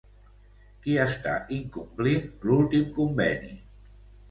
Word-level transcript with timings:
Qui 0.85 0.95
està 1.03 1.35
incomplint 1.59 2.27
l'últim 2.49 2.91
conveni? 2.99 3.57